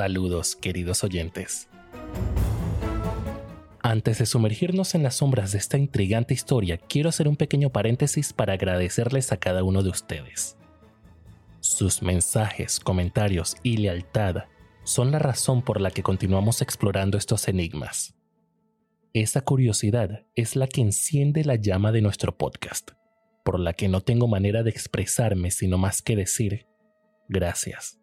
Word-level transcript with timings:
Saludos, 0.00 0.56
queridos 0.56 1.04
oyentes. 1.04 1.68
Antes 3.82 4.16
de 4.16 4.24
sumergirnos 4.24 4.94
en 4.94 5.02
las 5.02 5.16
sombras 5.16 5.52
de 5.52 5.58
esta 5.58 5.76
intrigante 5.76 6.32
historia, 6.32 6.78
quiero 6.78 7.10
hacer 7.10 7.28
un 7.28 7.36
pequeño 7.36 7.68
paréntesis 7.68 8.32
para 8.32 8.54
agradecerles 8.54 9.30
a 9.30 9.36
cada 9.36 9.62
uno 9.62 9.82
de 9.82 9.90
ustedes. 9.90 10.56
Sus 11.60 12.00
mensajes, 12.00 12.80
comentarios 12.80 13.58
y 13.62 13.76
lealtad 13.76 14.44
son 14.84 15.10
la 15.10 15.18
razón 15.18 15.60
por 15.60 15.82
la 15.82 15.90
que 15.90 16.02
continuamos 16.02 16.62
explorando 16.62 17.18
estos 17.18 17.46
enigmas. 17.46 18.14
Esa 19.12 19.42
curiosidad 19.42 20.24
es 20.34 20.56
la 20.56 20.66
que 20.66 20.80
enciende 20.80 21.44
la 21.44 21.56
llama 21.56 21.92
de 21.92 22.00
nuestro 22.00 22.38
podcast, 22.38 22.92
por 23.44 23.60
la 23.60 23.74
que 23.74 23.88
no 23.88 24.00
tengo 24.00 24.28
manera 24.28 24.62
de 24.62 24.70
expresarme 24.70 25.50
sino 25.50 25.76
más 25.76 26.00
que 26.00 26.16
decir 26.16 26.66
gracias. 27.28 27.99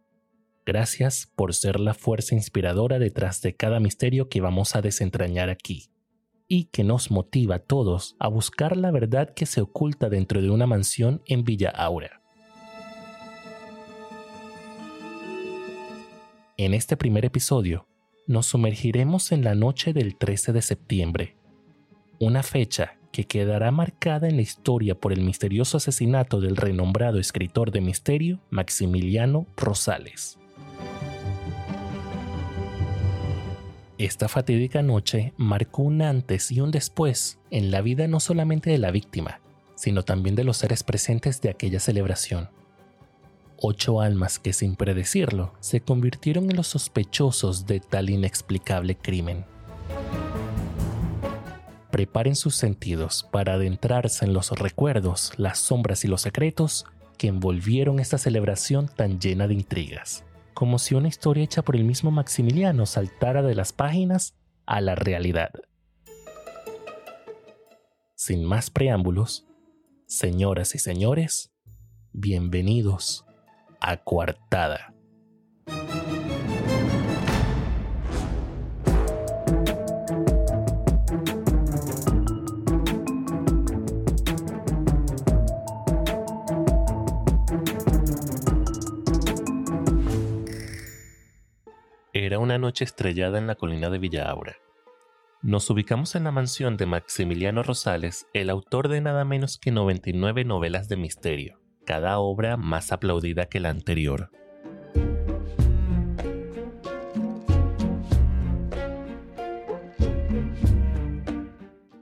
Gracias 0.68 1.32
por 1.34 1.54
ser 1.54 1.80
la 1.80 1.94
fuerza 1.94 2.36
inspiradora 2.36 3.00
detrás 3.00 3.42
de 3.42 3.56
cada 3.56 3.80
misterio 3.80 4.28
que 4.28 4.42
vamos 4.42 4.76
a 4.76 4.82
desentrañar 4.82 5.50
aquí 5.50 5.92
y 6.50 6.66
que 6.66 6.84
nos 6.84 7.10
motiva 7.10 7.56
a 7.56 7.60
todos 7.60 8.18
a 8.20 8.28
buscar 8.28 8.76
la 8.76 8.92
verdad 8.92 9.34
que 9.34 9.46
se 9.46 9.62
oculta 9.62 10.10
dentro 10.10 10.42
de 10.42 10.50
una 10.50 10.68
mansión 10.68 11.22
en 11.26 11.46
Villa 11.46 11.70
Aura. 11.70 12.22
En 16.58 16.74
este 16.74 16.98
primer 16.98 17.24
episodio, 17.24 17.88
nos 18.28 18.48
sumergiremos 18.48 19.32
en 19.32 19.46
la 19.46 19.56
noche 19.56 19.94
del 19.94 20.18
13 20.18 20.52
de 20.52 20.62
septiembre, 20.62 21.38
una 22.20 22.44
fecha 22.44 22.98
que 23.14 23.24
quedará 23.24 23.72
marcada 23.72 24.28
en 24.28 24.36
la 24.36 24.42
historia 24.42 24.96
por 24.96 25.14
el 25.14 25.22
misterioso 25.22 25.78
asesinato 25.78 26.42
del 26.42 26.58
renombrado 26.58 27.20
escritor 27.20 27.72
de 27.72 27.80
misterio 27.80 28.42
Maximiliano 28.50 29.48
Rosales. 29.56 30.38
Esta 33.98 34.28
fatídica 34.28 34.84
noche 34.84 35.34
marcó 35.38 35.82
un 35.82 36.04
antes 36.04 36.52
y 36.52 36.62
un 36.62 36.70
después 36.70 37.40
en 37.50 37.72
la 37.72 37.82
vida 37.82 38.08
no 38.08 38.20
solamente 38.20 38.70
de 38.70 38.78
la 38.78 38.92
víctima, 38.92 39.42
sino 39.74 40.04
también 40.04 40.36
de 40.36 40.44
los 40.44 40.58
seres 40.58 40.84
presentes 40.84 41.42
de 41.42 41.50
aquella 41.50 41.80
celebración. 41.80 42.52
Ocho 43.60 44.00
almas 44.00 44.38
que 44.38 44.54
sin 44.54 44.76
predecirlo 44.76 45.56
se 45.62 45.82
convirtieron 45.82 46.48
en 46.52 46.58
los 46.58 46.68
sospechosos 46.68 47.66
de 47.66 47.80
tal 47.80 48.12
inexplicable 48.12 48.96
crimen. 48.96 49.46
Preparen 51.90 52.36
sus 52.36 52.56
sentidos 52.56 53.28
para 53.32 53.54
adentrarse 53.54 54.26
en 54.26 54.34
los 54.34 54.52
recuerdos, 54.52 55.34
las 55.38 55.58
sombras 55.58 56.06
y 56.06 56.08
los 56.08 56.22
secretos 56.22 56.86
que 57.18 57.30
envolvieron 57.30 58.00
esta 58.00 58.20
celebración 58.20 58.90
tan 58.96 59.20
llena 59.20 59.48
de 59.48 59.56
intrigas 59.56 60.24
como 60.58 60.80
si 60.80 60.96
una 60.96 61.08
historia 61.08 61.44
hecha 61.44 61.62
por 61.62 61.76
el 61.76 61.84
mismo 61.84 62.10
Maximiliano 62.10 62.88
saltara 62.88 63.44
de 63.44 63.54
las 63.54 63.74
páginas 63.74 64.36
a 64.66 64.82
la 64.82 64.96
realidad. 64.96 65.52
Sin 68.16 68.44
más 68.44 68.72
preámbulos, 68.72 69.46
señoras 70.08 70.74
y 70.74 70.80
señores, 70.80 71.54
bienvenidos 72.12 73.24
a 73.80 73.98
Coartada. 73.98 74.97
Era 92.28 92.40
una 92.40 92.58
noche 92.58 92.84
estrellada 92.84 93.38
en 93.38 93.48
la 93.48 93.56
colina 93.56 93.90
de 93.90 94.00
Villaura. 94.00 94.58
Nos 95.42 95.70
ubicamos 95.70 96.14
en 96.16 96.26
la 96.26 96.32
mansión 96.34 96.76
de 96.76 96.86
Maximiliano 96.86 97.64
Rosales, 97.64 98.28
el 98.34 98.50
autor 98.50 98.90
de 98.90 99.00
nada 99.00 99.24
menos 99.24 99.58
que 99.58 99.72
99 99.72 100.44
novelas 100.44 100.90
de 100.90 100.98
misterio, 100.98 101.62
cada 101.86 102.20
obra 102.20 102.58
más 102.58 102.92
aplaudida 102.92 103.46
que 103.46 103.62
la 103.62 103.70
anterior. 103.70 104.30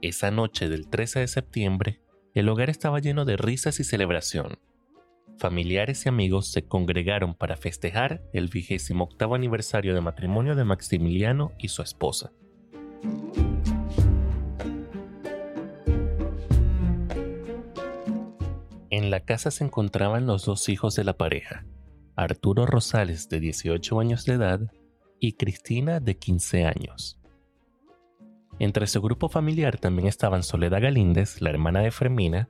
Esa 0.02 0.32
noche 0.32 0.68
del 0.68 0.88
13 0.88 1.20
de 1.20 1.28
septiembre, 1.28 2.00
el 2.34 2.48
hogar 2.48 2.68
estaba 2.68 2.98
lleno 2.98 3.24
de 3.26 3.36
risas 3.36 3.78
y 3.78 3.84
celebración 3.84 4.58
familiares 5.38 6.06
y 6.06 6.08
amigos 6.08 6.48
se 6.48 6.66
congregaron 6.66 7.34
para 7.34 7.56
festejar 7.56 8.22
el 8.32 8.48
vigésimo 8.48 9.04
octavo 9.04 9.34
aniversario 9.34 9.94
de 9.94 10.00
matrimonio 10.00 10.54
de 10.54 10.64
Maximiliano 10.64 11.52
y 11.58 11.68
su 11.68 11.82
esposa. 11.82 12.32
En 18.90 19.10
la 19.10 19.20
casa 19.20 19.50
se 19.50 19.64
encontraban 19.64 20.26
los 20.26 20.46
dos 20.46 20.68
hijos 20.68 20.94
de 20.94 21.04
la 21.04 21.16
pareja, 21.16 21.66
Arturo 22.14 22.64
Rosales 22.66 23.28
de 23.28 23.40
18 23.40 24.00
años 24.00 24.24
de 24.24 24.34
edad 24.34 24.60
y 25.20 25.32
Cristina 25.32 26.00
de 26.00 26.16
15 26.16 26.64
años. 26.64 27.20
Entre 28.58 28.86
su 28.86 29.02
grupo 29.02 29.28
familiar 29.28 29.76
también 29.76 30.08
estaban 30.08 30.42
Soledad 30.42 30.80
Galíndez, 30.80 31.42
la 31.42 31.50
hermana 31.50 31.80
de 31.80 31.90
Fermina, 31.90 32.48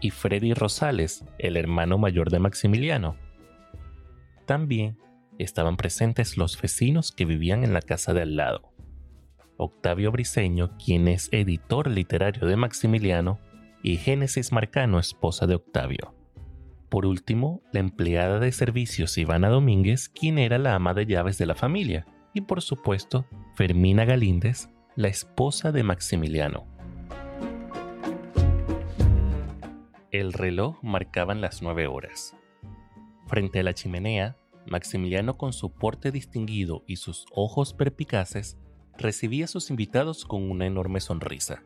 y 0.00 0.10
Freddy 0.10 0.54
Rosales, 0.54 1.24
el 1.38 1.56
hermano 1.56 1.98
mayor 1.98 2.30
de 2.30 2.38
Maximiliano. 2.38 3.16
También 4.46 4.98
estaban 5.38 5.76
presentes 5.76 6.36
los 6.36 6.60
vecinos 6.60 7.12
que 7.12 7.24
vivían 7.24 7.64
en 7.64 7.72
la 7.72 7.82
casa 7.82 8.14
de 8.14 8.22
al 8.22 8.36
lado. 8.36 8.72
Octavio 9.56 10.12
Briseño, 10.12 10.76
quien 10.78 11.08
es 11.08 11.28
editor 11.32 11.88
literario 11.88 12.46
de 12.46 12.56
Maximiliano, 12.56 13.40
y 13.82 13.96
Génesis 13.96 14.52
Marcano, 14.52 14.98
esposa 14.98 15.46
de 15.46 15.54
Octavio. 15.56 16.14
Por 16.88 17.06
último, 17.06 17.60
la 17.72 17.80
empleada 17.80 18.38
de 18.38 18.52
servicios 18.52 19.18
Ivana 19.18 19.48
Domínguez, 19.48 20.08
quien 20.08 20.38
era 20.38 20.58
la 20.58 20.74
ama 20.74 20.94
de 20.94 21.06
llaves 21.06 21.38
de 21.38 21.46
la 21.46 21.54
familia, 21.54 22.06
y 22.32 22.42
por 22.42 22.62
supuesto, 22.62 23.26
Fermina 23.54 24.04
Galíndez, 24.04 24.68
la 24.96 25.08
esposa 25.08 25.72
de 25.72 25.82
Maximiliano. 25.82 26.66
El 30.18 30.32
reloj 30.32 30.82
marcaban 30.82 31.40
las 31.40 31.62
nueve 31.62 31.86
horas. 31.86 32.34
Frente 33.28 33.60
a 33.60 33.62
la 33.62 33.72
chimenea, 33.72 34.36
Maximiliano 34.66 35.38
con 35.38 35.52
su 35.52 35.70
porte 35.70 36.10
distinguido 36.10 36.82
y 36.88 36.96
sus 36.96 37.24
ojos 37.32 37.72
perpicaces 37.72 38.58
recibía 38.96 39.44
a 39.44 39.48
sus 39.48 39.70
invitados 39.70 40.24
con 40.24 40.50
una 40.50 40.66
enorme 40.66 40.98
sonrisa. 40.98 41.62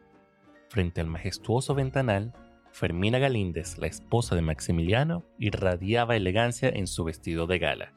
Frente 0.68 1.00
al 1.00 1.06
majestuoso 1.06 1.74
ventanal, 1.74 2.34
Fermina 2.72 3.18
Galíndez, 3.18 3.78
la 3.78 3.86
esposa 3.86 4.34
de 4.34 4.42
Maximiliano, 4.42 5.24
irradiaba 5.38 6.14
elegancia 6.14 6.68
en 6.68 6.88
su 6.88 7.04
vestido 7.04 7.46
de 7.46 7.58
gala. 7.58 7.94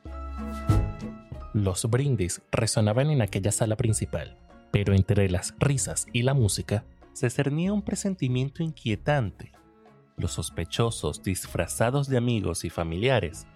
Los 1.54 1.84
brindis 1.90 2.42
resonaban 2.54 3.10
en 3.10 3.22
aquella 3.22 3.52
sala 3.52 3.76
principal, 3.76 4.38
pero 4.72 4.94
entre 4.94 5.30
las 5.30 5.54
risas 5.60 6.08
y 6.14 6.22
la 6.22 6.34
música 6.34 6.86
se 7.12 7.30
cernía 7.30 7.74
un 7.74 7.82
presentimiento 7.82 8.64
inquietante 8.64 9.52
los 10.18 10.34
sospechosos, 10.34 11.24
disfrazados 11.24 12.08
de 12.08 12.18
amigos 12.18 12.66
y 12.66 12.70
familiares, 12.70 13.48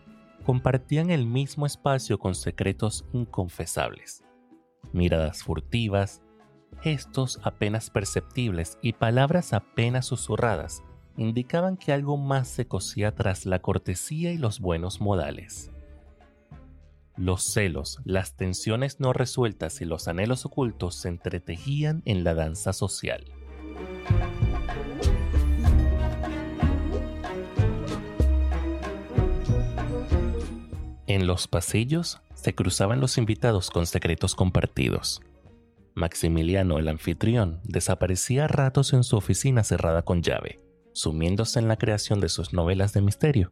compartían 0.43 1.09
el 1.09 1.25
mismo 1.25 1.65
espacio 1.65 2.17
con 2.17 2.35
secretos 2.35 3.05
inconfesables. 3.13 4.23
Miradas 4.93 5.43
furtivas, 5.43 6.21
gestos 6.81 7.39
apenas 7.43 7.89
perceptibles 7.89 8.77
y 8.81 8.93
palabras 8.93 9.53
apenas 9.53 10.05
susurradas 10.05 10.83
indicaban 11.17 11.77
que 11.77 11.91
algo 11.91 12.17
más 12.17 12.47
se 12.47 12.67
cosía 12.67 13.13
tras 13.13 13.45
la 13.45 13.59
cortesía 13.59 14.31
y 14.31 14.37
los 14.37 14.59
buenos 14.59 15.01
modales. 15.01 15.71
Los 17.17 17.43
celos, 17.43 17.99
las 18.05 18.37
tensiones 18.37 19.01
no 19.01 19.11
resueltas 19.11 19.81
y 19.81 19.85
los 19.85 20.07
anhelos 20.07 20.45
ocultos 20.45 20.95
se 20.95 21.09
entretejían 21.09 22.01
en 22.05 22.23
la 22.23 22.33
danza 22.33 22.71
social. 22.71 23.25
En 31.09 31.25
los 31.25 31.47
pasillos 31.47 32.21
se 32.35 32.53
cruzaban 32.53 32.99
los 33.01 33.17
invitados 33.17 33.71
con 33.71 33.87
secretos 33.87 34.35
compartidos. 34.35 35.23
Maximiliano, 35.95 36.77
el 36.77 36.87
anfitrión, 36.87 37.61
desaparecía 37.63 38.45
a 38.45 38.47
ratos 38.47 38.93
en 38.93 39.03
su 39.03 39.17
oficina 39.17 39.63
cerrada 39.63 40.03
con 40.03 40.21
llave, 40.21 40.61
sumiéndose 40.93 41.57
en 41.57 41.67
la 41.67 41.77
creación 41.77 42.19
de 42.19 42.29
sus 42.29 42.53
novelas 42.53 42.93
de 42.93 43.01
misterio. 43.01 43.51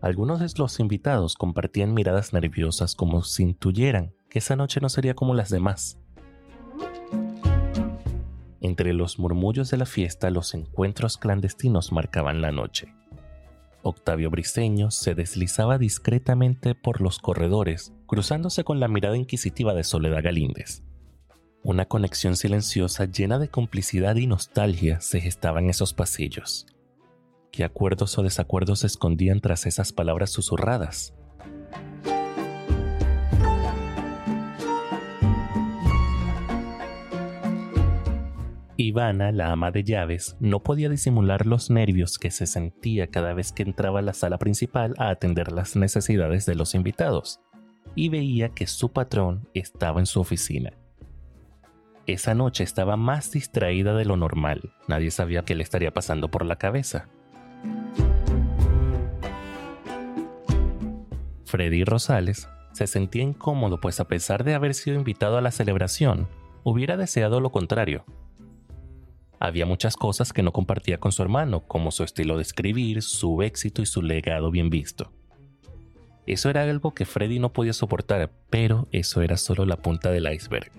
Algunos 0.00 0.40
de 0.40 0.48
los 0.56 0.80
invitados 0.80 1.36
compartían 1.36 1.92
miradas 1.92 2.32
nerviosas 2.32 2.94
como 2.94 3.22
si 3.24 3.42
intuyeran 3.42 4.14
que 4.30 4.38
esa 4.38 4.56
noche 4.56 4.80
no 4.80 4.88
sería 4.88 5.12
como 5.12 5.34
las 5.34 5.50
demás. 5.50 5.98
Entre 8.62 8.94
los 8.94 9.18
murmullos 9.18 9.70
de 9.70 9.76
la 9.76 9.84
fiesta 9.84 10.30
los 10.30 10.54
encuentros 10.54 11.18
clandestinos 11.18 11.92
marcaban 11.92 12.40
la 12.40 12.52
noche. 12.52 12.94
Octavio 13.84 14.30
Briseño 14.30 14.90
se 14.90 15.14
deslizaba 15.14 15.76
discretamente 15.76 16.74
por 16.74 17.02
los 17.02 17.18
corredores, 17.18 17.92
cruzándose 18.06 18.64
con 18.64 18.80
la 18.80 18.88
mirada 18.88 19.16
inquisitiva 19.18 19.74
de 19.74 19.84
Soledad 19.84 20.22
Galíndez. 20.22 20.82
Una 21.62 21.84
conexión 21.84 22.34
silenciosa 22.36 23.04
llena 23.04 23.38
de 23.38 23.48
complicidad 23.48 24.16
y 24.16 24.26
nostalgia 24.26 25.00
se 25.00 25.20
gestaba 25.20 25.60
en 25.60 25.68
esos 25.68 25.92
pasillos. 25.92 26.66
¿Qué 27.52 27.62
acuerdos 27.62 28.16
o 28.18 28.22
desacuerdos 28.22 28.80
se 28.80 28.86
escondían 28.86 29.40
tras 29.40 29.66
esas 29.66 29.92
palabras 29.92 30.30
susurradas? 30.30 31.14
Ivana, 38.84 39.32
la 39.32 39.50
ama 39.50 39.70
de 39.70 39.84
llaves, 39.84 40.36
no 40.40 40.62
podía 40.62 40.88
disimular 40.88 41.46
los 41.46 41.70
nervios 41.70 42.18
que 42.18 42.30
se 42.30 42.46
sentía 42.46 43.08
cada 43.08 43.34
vez 43.34 43.52
que 43.52 43.62
entraba 43.62 44.00
a 44.00 44.02
la 44.02 44.14
sala 44.14 44.38
principal 44.38 44.94
a 44.98 45.08
atender 45.08 45.52
las 45.52 45.76
necesidades 45.76 46.46
de 46.46 46.54
los 46.54 46.74
invitados, 46.74 47.40
y 47.94 48.08
veía 48.08 48.50
que 48.50 48.66
su 48.66 48.92
patrón 48.92 49.48
estaba 49.54 50.00
en 50.00 50.06
su 50.06 50.20
oficina. 50.20 50.72
Esa 52.06 52.34
noche 52.34 52.64
estaba 52.64 52.96
más 52.96 53.32
distraída 53.32 53.94
de 53.94 54.04
lo 54.04 54.16
normal, 54.16 54.74
nadie 54.88 55.10
sabía 55.10 55.44
qué 55.44 55.54
le 55.54 55.62
estaría 55.62 55.92
pasando 55.92 56.30
por 56.30 56.44
la 56.44 56.56
cabeza. 56.56 57.08
Freddy 61.46 61.84
Rosales 61.84 62.48
se 62.72 62.86
sentía 62.86 63.22
incómodo 63.22 63.80
pues 63.80 64.00
a 64.00 64.08
pesar 64.08 64.44
de 64.44 64.54
haber 64.54 64.74
sido 64.74 64.96
invitado 64.96 65.38
a 65.38 65.40
la 65.40 65.52
celebración, 65.52 66.28
hubiera 66.64 66.96
deseado 66.96 67.40
lo 67.40 67.52
contrario, 67.52 68.04
había 69.46 69.66
muchas 69.66 69.96
cosas 69.96 70.32
que 70.32 70.42
no 70.42 70.52
compartía 70.52 70.98
con 70.98 71.12
su 71.12 71.22
hermano, 71.22 71.66
como 71.66 71.90
su 71.90 72.02
estilo 72.02 72.36
de 72.36 72.42
escribir, 72.42 73.02
su 73.02 73.42
éxito 73.42 73.82
y 73.82 73.86
su 73.86 74.02
legado 74.02 74.50
bien 74.50 74.70
visto. 74.70 75.12
Eso 76.26 76.48
era 76.48 76.62
algo 76.62 76.94
que 76.94 77.04
Freddy 77.04 77.38
no 77.38 77.52
podía 77.52 77.74
soportar, 77.74 78.30
pero 78.48 78.88
eso 78.90 79.20
era 79.20 79.36
solo 79.36 79.66
la 79.66 79.76
punta 79.76 80.10
del 80.10 80.32
iceberg. 80.32 80.72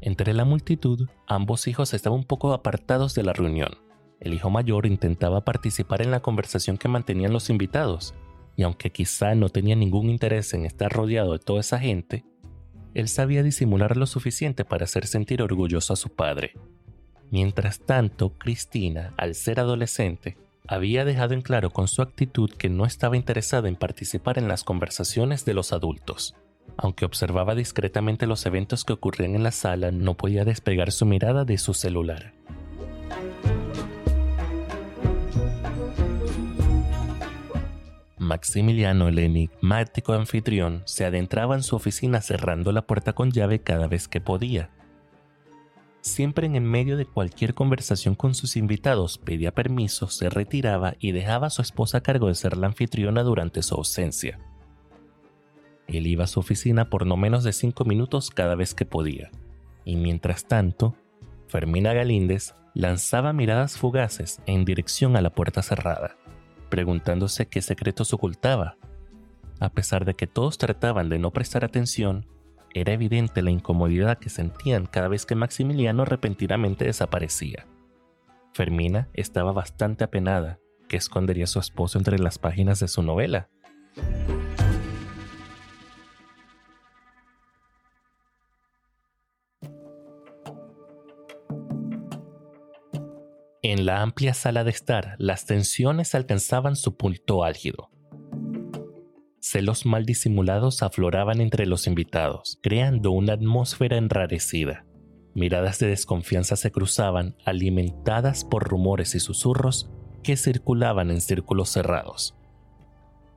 Entre 0.00 0.32
la 0.32 0.44
multitud, 0.44 1.08
ambos 1.26 1.68
hijos 1.68 1.94
estaban 1.94 2.20
un 2.20 2.24
poco 2.24 2.52
apartados 2.52 3.14
de 3.14 3.22
la 3.22 3.32
reunión. 3.32 3.78
El 4.20 4.34
hijo 4.34 4.50
mayor 4.50 4.86
intentaba 4.86 5.44
participar 5.44 6.02
en 6.02 6.10
la 6.10 6.20
conversación 6.20 6.76
que 6.76 6.88
mantenían 6.88 7.32
los 7.32 7.50
invitados, 7.50 8.14
y 8.56 8.64
aunque 8.64 8.90
quizá 8.90 9.36
no 9.36 9.50
tenía 9.50 9.76
ningún 9.76 10.10
interés 10.10 10.52
en 10.54 10.66
estar 10.66 10.90
rodeado 10.90 11.34
de 11.34 11.38
toda 11.38 11.60
esa 11.60 11.78
gente, 11.78 12.24
él 12.94 13.08
sabía 13.08 13.42
disimular 13.42 13.96
lo 13.96 14.06
suficiente 14.06 14.64
para 14.64 14.84
hacer 14.84 15.06
sentir 15.06 15.42
orgulloso 15.42 15.92
a 15.92 15.96
su 15.96 16.08
padre. 16.10 16.52
Mientras 17.30 17.80
tanto, 17.80 18.30
Cristina, 18.38 19.12
al 19.16 19.34
ser 19.34 19.60
adolescente, 19.60 20.36
había 20.66 21.04
dejado 21.04 21.34
en 21.34 21.42
claro 21.42 21.70
con 21.70 21.88
su 21.88 22.02
actitud 22.02 22.50
que 22.50 22.68
no 22.68 22.84
estaba 22.84 23.16
interesada 23.16 23.68
en 23.68 23.76
participar 23.76 24.38
en 24.38 24.48
las 24.48 24.64
conversaciones 24.64 25.44
de 25.44 25.54
los 25.54 25.72
adultos. 25.72 26.34
Aunque 26.76 27.04
observaba 27.04 27.54
discretamente 27.54 28.26
los 28.26 28.44
eventos 28.46 28.84
que 28.84 28.92
ocurrían 28.92 29.34
en 29.34 29.42
la 29.42 29.52
sala, 29.52 29.90
no 29.90 30.14
podía 30.14 30.44
despegar 30.44 30.92
su 30.92 31.06
mirada 31.06 31.44
de 31.44 31.58
su 31.58 31.74
celular. 31.74 32.34
Maximiliano, 38.28 39.08
el 39.08 39.18
enigmático 39.18 40.12
anfitrión, 40.12 40.82
se 40.84 41.06
adentraba 41.06 41.56
en 41.56 41.62
su 41.62 41.74
oficina 41.74 42.20
cerrando 42.20 42.72
la 42.72 42.86
puerta 42.86 43.14
con 43.14 43.32
llave 43.32 43.60
cada 43.60 43.88
vez 43.88 44.06
que 44.06 44.20
podía. 44.20 44.70
Siempre 46.02 46.46
en 46.46 46.62
medio 46.62 46.98
de 46.98 47.06
cualquier 47.06 47.54
conversación 47.54 48.14
con 48.14 48.34
sus 48.34 48.56
invitados 48.56 49.16
pedía 49.16 49.52
permiso, 49.54 50.08
se 50.08 50.28
retiraba 50.28 50.94
y 51.00 51.12
dejaba 51.12 51.46
a 51.46 51.50
su 51.50 51.62
esposa 51.62 51.98
a 51.98 52.00
cargo 52.02 52.28
de 52.28 52.34
ser 52.34 52.56
la 52.58 52.66
anfitriona 52.66 53.22
durante 53.22 53.62
su 53.62 53.74
ausencia. 53.74 54.38
Él 55.86 56.06
iba 56.06 56.24
a 56.24 56.28
su 56.28 56.38
oficina 56.38 56.90
por 56.90 57.06
no 57.06 57.16
menos 57.16 57.44
de 57.44 57.54
cinco 57.54 57.86
minutos 57.86 58.30
cada 58.30 58.54
vez 58.54 58.74
que 58.74 58.84
podía, 58.84 59.30
y 59.86 59.96
mientras 59.96 60.46
tanto, 60.46 60.94
Fermina 61.48 61.94
Galíndez 61.94 62.54
lanzaba 62.74 63.32
miradas 63.32 63.78
fugaces 63.78 64.42
en 64.44 64.66
dirección 64.66 65.16
a 65.16 65.22
la 65.22 65.30
puerta 65.30 65.62
cerrada 65.62 66.18
preguntándose 66.68 67.46
qué 67.46 67.62
secretos 67.62 68.12
ocultaba. 68.12 68.76
A 69.60 69.70
pesar 69.70 70.04
de 70.04 70.14
que 70.14 70.26
todos 70.26 70.58
trataban 70.58 71.08
de 71.08 71.18
no 71.18 71.32
prestar 71.32 71.64
atención, 71.64 72.26
era 72.74 72.92
evidente 72.92 73.42
la 73.42 73.50
incomodidad 73.50 74.18
que 74.18 74.28
sentían 74.28 74.86
cada 74.86 75.08
vez 75.08 75.26
que 75.26 75.34
Maximiliano 75.34 76.04
repentinamente 76.04 76.84
desaparecía. 76.84 77.66
Fermina 78.52 79.08
estaba 79.14 79.52
bastante 79.52 80.04
apenada. 80.04 80.58
que 80.88 80.96
escondería 80.96 81.44
a 81.44 81.46
su 81.46 81.58
esposo 81.58 81.98
entre 81.98 82.18
las 82.18 82.38
páginas 82.38 82.80
de 82.80 82.88
su 82.88 83.02
novela? 83.02 83.50
En 93.70 93.84
la 93.84 94.00
amplia 94.00 94.32
sala 94.32 94.64
de 94.64 94.70
estar, 94.70 95.14
las 95.18 95.44
tensiones 95.44 96.14
alcanzaban 96.14 96.74
su 96.74 96.96
punto 96.96 97.44
álgido. 97.44 97.90
Celos 99.40 99.84
mal 99.84 100.06
disimulados 100.06 100.82
afloraban 100.82 101.42
entre 101.42 101.66
los 101.66 101.86
invitados, 101.86 102.58
creando 102.62 103.10
una 103.10 103.34
atmósfera 103.34 103.98
enrarecida. 103.98 104.86
Miradas 105.34 105.78
de 105.80 105.88
desconfianza 105.88 106.56
se 106.56 106.72
cruzaban, 106.72 107.36
alimentadas 107.44 108.42
por 108.42 108.66
rumores 108.66 109.14
y 109.14 109.20
susurros 109.20 109.90
que 110.22 110.38
circulaban 110.38 111.10
en 111.10 111.20
círculos 111.20 111.68
cerrados. 111.68 112.38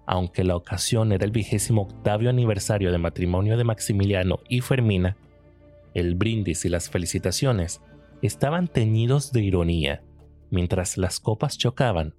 Aunque 0.07 0.45
la 0.45 0.55
ocasión 0.55 1.11
era 1.11 1.25
el 1.25 1.31
vigésimo 1.31 1.81
octavio 1.81 2.29
aniversario 2.29 2.93
de 2.93 2.99
matrimonio 2.99 3.57
de 3.57 3.65
Maximiliano 3.65 4.39
y 4.47 4.61
Fermina, 4.61 5.17
el 5.93 6.15
brindis 6.15 6.63
y 6.63 6.69
las 6.69 6.89
felicitaciones 6.89 7.81
estaban 8.21 8.69
teñidos 8.69 9.33
de 9.33 9.41
ironía 9.41 10.01
Mientras 10.51 10.97
las 10.97 11.21
copas 11.21 11.57
chocaban, 11.57 12.13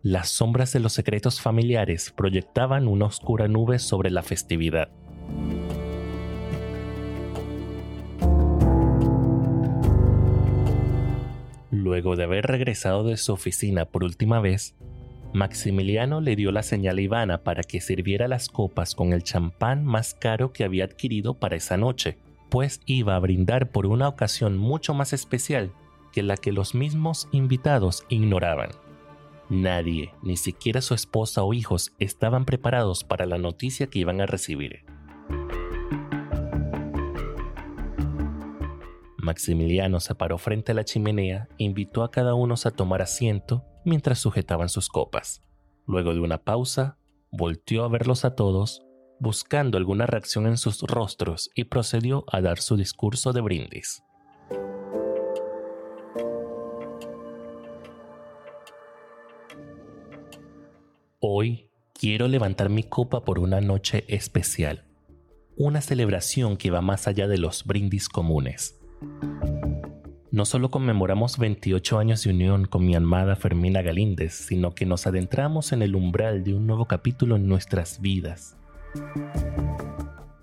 las 0.00 0.28
sombras 0.28 0.72
de 0.72 0.78
los 0.78 0.92
secretos 0.92 1.40
familiares 1.40 2.12
proyectaban 2.16 2.86
una 2.86 3.06
oscura 3.06 3.48
nube 3.48 3.80
sobre 3.80 4.10
la 4.10 4.22
festividad. 4.22 4.90
Luego 11.72 12.14
de 12.14 12.22
haber 12.22 12.46
regresado 12.46 13.02
de 13.02 13.16
su 13.16 13.32
oficina 13.32 13.86
por 13.86 14.04
última 14.04 14.38
vez, 14.38 14.76
Maximiliano 15.32 16.20
le 16.20 16.36
dio 16.36 16.52
la 16.52 16.62
señal 16.62 16.98
a 16.98 17.00
Ivana 17.00 17.42
para 17.42 17.64
que 17.64 17.80
sirviera 17.80 18.28
las 18.28 18.48
copas 18.48 18.94
con 18.94 19.12
el 19.12 19.24
champán 19.24 19.84
más 19.84 20.14
caro 20.14 20.52
que 20.52 20.62
había 20.62 20.84
adquirido 20.84 21.34
para 21.34 21.56
esa 21.56 21.76
noche, 21.76 22.18
pues 22.50 22.80
iba 22.86 23.16
a 23.16 23.18
brindar 23.18 23.72
por 23.72 23.86
una 23.86 24.06
ocasión 24.06 24.58
mucho 24.58 24.94
más 24.94 25.12
especial 25.12 25.72
que 26.14 26.22
la 26.22 26.36
que 26.36 26.52
los 26.52 26.76
mismos 26.76 27.28
invitados 27.32 28.06
ignoraban. 28.08 28.70
Nadie, 29.50 30.14
ni 30.22 30.36
siquiera 30.36 30.80
su 30.80 30.94
esposa 30.94 31.42
o 31.42 31.52
hijos, 31.52 31.92
estaban 31.98 32.44
preparados 32.44 33.02
para 33.02 33.26
la 33.26 33.36
noticia 33.36 33.88
que 33.88 33.98
iban 33.98 34.20
a 34.20 34.26
recibir. 34.26 34.84
Maximiliano 39.18 39.98
se 39.98 40.14
paró 40.14 40.38
frente 40.38 40.70
a 40.70 40.74
la 40.76 40.84
chimenea 40.84 41.48
e 41.58 41.64
invitó 41.64 42.04
a 42.04 42.12
cada 42.12 42.34
uno 42.34 42.54
a 42.64 42.70
tomar 42.70 43.02
asiento 43.02 43.64
mientras 43.84 44.20
sujetaban 44.20 44.68
sus 44.68 44.88
copas. 44.88 45.42
Luego 45.84 46.14
de 46.14 46.20
una 46.20 46.38
pausa, 46.38 46.98
volteó 47.32 47.84
a 47.84 47.88
verlos 47.88 48.24
a 48.24 48.36
todos, 48.36 48.86
buscando 49.18 49.78
alguna 49.78 50.06
reacción 50.06 50.46
en 50.46 50.58
sus 50.58 50.80
rostros 50.82 51.50
y 51.56 51.64
procedió 51.64 52.24
a 52.30 52.40
dar 52.40 52.58
su 52.58 52.76
discurso 52.76 53.32
de 53.32 53.40
brindis. 53.40 54.04
Hoy 61.26 61.70
quiero 61.98 62.28
levantar 62.28 62.68
mi 62.68 62.82
copa 62.82 63.24
por 63.24 63.38
una 63.38 63.62
noche 63.62 64.04
especial, 64.08 64.84
una 65.56 65.80
celebración 65.80 66.58
que 66.58 66.70
va 66.70 66.82
más 66.82 67.08
allá 67.08 67.26
de 67.28 67.38
los 67.38 67.64
brindis 67.64 68.10
comunes. 68.10 68.78
No 70.30 70.44
solo 70.44 70.70
conmemoramos 70.70 71.38
28 71.38 71.98
años 71.98 72.24
de 72.24 72.30
unión 72.30 72.66
con 72.66 72.84
mi 72.84 72.94
amada 72.94 73.36
Fermina 73.36 73.80
Galíndez, 73.80 74.34
sino 74.34 74.74
que 74.74 74.84
nos 74.84 75.06
adentramos 75.06 75.72
en 75.72 75.80
el 75.80 75.96
umbral 75.96 76.44
de 76.44 76.52
un 76.52 76.66
nuevo 76.66 76.84
capítulo 76.84 77.36
en 77.36 77.48
nuestras 77.48 78.02
vidas. 78.02 78.58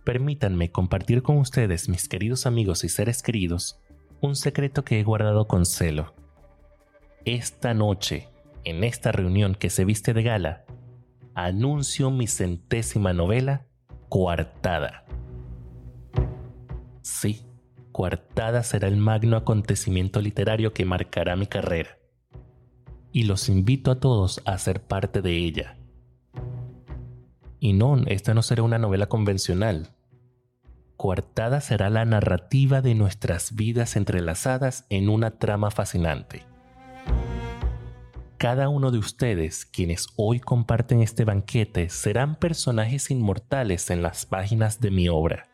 Permítanme 0.03 0.71
compartir 0.71 1.21
con 1.21 1.37
ustedes, 1.37 1.89
mis 1.89 2.09
queridos 2.09 2.47
amigos 2.47 2.83
y 2.83 2.89
seres 2.89 3.21
queridos, 3.21 3.79
un 4.19 4.35
secreto 4.35 4.83
que 4.83 4.99
he 4.99 5.03
guardado 5.03 5.47
con 5.47 5.67
celo. 5.67 6.15
Esta 7.23 7.75
noche, 7.75 8.29
en 8.63 8.83
esta 8.83 9.11
reunión 9.11 9.53
que 9.53 9.69
se 9.69 9.85
viste 9.85 10.15
de 10.15 10.23
gala, 10.23 10.65
anuncio 11.35 12.11
mi 12.11 12.27
centésima 12.27 13.13
novela, 13.13 13.67
Coartada. 14.09 15.05
Sí, 17.01 17.45
Coartada 17.91 18.63
será 18.63 18.87
el 18.87 18.97
magno 18.97 19.37
acontecimiento 19.37 20.21
literario 20.21 20.73
que 20.73 20.85
marcará 20.85 21.35
mi 21.35 21.47
carrera. 21.47 21.97
Y 23.11 23.23
los 23.23 23.49
invito 23.49 23.91
a 23.91 23.99
todos 23.99 24.41
a 24.45 24.57
ser 24.57 24.81
parte 24.81 25.21
de 25.21 25.37
ella. 25.37 25.77
Y 27.59 27.73
no, 27.73 27.97
esta 28.07 28.33
no 28.33 28.41
será 28.41 28.63
una 28.63 28.79
novela 28.79 29.07
convencional. 29.07 29.95
Coartada 30.97 31.61
será 31.61 31.89
la 31.89 32.05
narrativa 32.05 32.81
de 32.81 32.95
nuestras 32.95 33.55
vidas 33.55 33.95
entrelazadas 33.95 34.85
en 34.89 35.09
una 35.09 35.31
trama 35.31 35.71
fascinante. 35.71 36.50
Cada 38.41 38.67
uno 38.67 38.91
de 38.91 38.97
ustedes, 38.97 39.65
quienes 39.65 40.09
hoy 40.17 40.41
comparten 40.41 41.01
este 41.01 41.23
banquete, 41.23 41.89
serán 41.89 42.35
personajes 42.35 43.11
inmortales 43.11 43.89
en 43.89 44.01
las 44.01 44.25
páginas 44.25 44.81
de 44.81 44.91
mi 44.91 45.07
obra 45.07 45.51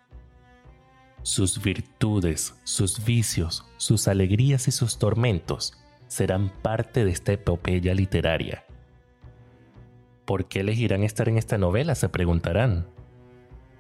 sus 1.28 1.62
virtudes, 1.62 2.56
sus 2.64 3.04
vicios, 3.04 3.66
sus 3.76 4.08
alegrías 4.08 4.70
y 4.70 4.72
sus 4.72 4.98
tormentos 4.98 5.74
serán 6.08 6.50
parte 6.62 7.04
de 7.04 7.12
esta 7.12 7.34
epopeya 7.34 7.94
literaria. 7.94 8.64
¿Por 10.24 10.46
qué 10.46 10.62
elegirán 10.62 11.04
estar 11.04 11.28
en 11.28 11.38
esta 11.38 11.58
novela? 11.58 11.96
Se 11.96 12.08
preguntarán. 12.08 12.88